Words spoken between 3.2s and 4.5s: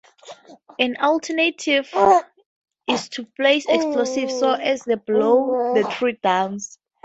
place explosives so